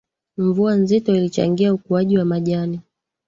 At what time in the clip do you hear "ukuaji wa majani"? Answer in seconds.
1.73-2.81